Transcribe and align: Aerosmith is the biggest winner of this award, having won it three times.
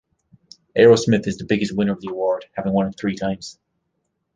Aerosmith 0.75 1.27
is 1.27 1.37
the 1.37 1.45
biggest 1.45 1.77
winner 1.77 1.91
of 1.91 2.01
this 2.01 2.09
award, 2.09 2.45
having 2.55 2.73
won 2.73 2.87
it 2.87 2.97
three 2.99 3.15
times. 3.15 3.59